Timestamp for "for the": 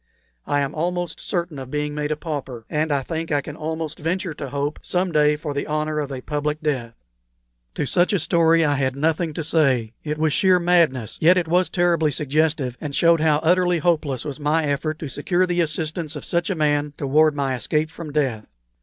5.35-5.67